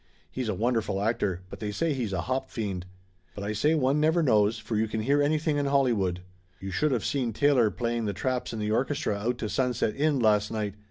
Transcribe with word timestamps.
He's 0.31 0.49
a 0.49 0.55
wonderful 0.55 0.99
actor 0.99 1.41
but 1.51 1.59
they 1.59 1.69
say 1.69 1.93
he's 1.93 2.11
a 2.11 2.21
hop 2.21 2.49
fiend. 2.49 2.87
But 3.35 3.43
I 3.43 3.53
say 3.53 3.75
one 3.75 3.99
never 3.99 4.23
knows, 4.23 4.57
for 4.57 4.75
you 4.75 4.87
can 4.87 5.01
hear 5.01 5.21
anything 5.21 5.57
in 5.57 5.67
Hollywood. 5.67 6.21
You 6.59 6.71
should 6.71 6.91
of 6.91 7.05
seen 7.05 7.33
Taylor 7.33 7.69
playing 7.69 8.05
the 8.05 8.13
traps 8.13 8.51
in 8.51 8.57
the 8.57 8.71
orchestra 8.71 9.13
out 9.13 9.37
to 9.37 9.47
Sunset 9.47 9.95
Inn 9.95 10.17
last 10.19 10.49
night. 10.51 10.73